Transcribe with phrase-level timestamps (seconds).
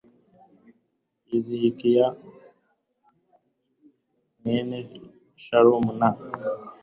[1.27, 2.07] yehizikiya
[4.39, 4.77] mwene
[5.43, 6.09] shalumu na